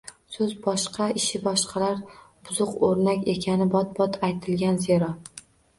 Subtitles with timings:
[0.35, 2.01] So‘zi boshqa, ishi boshqalar
[2.49, 5.17] buzuq o‘rnak ekani bot-bot aytilgan zero.